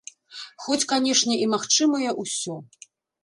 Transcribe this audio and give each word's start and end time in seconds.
Хоць, 0.63 0.85
канешне, 0.93 1.37
і 1.45 1.49
магчымае 1.53 2.09
ўсё. 2.23 2.57